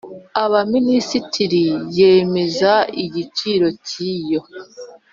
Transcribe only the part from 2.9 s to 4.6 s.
igiciro cy iyo